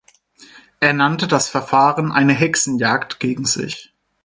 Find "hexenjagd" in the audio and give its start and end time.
2.33-3.19